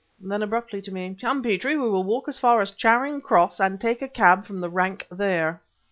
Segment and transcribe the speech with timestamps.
[0.19, 3.79] Then, abruptly, to me: "Come, Petrie, we will walk as far as Charing Cross and
[3.79, 5.61] take a cab from the rank there."